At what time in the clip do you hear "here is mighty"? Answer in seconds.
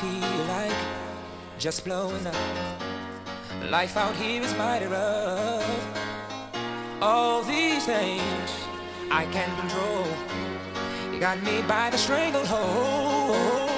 4.16-4.86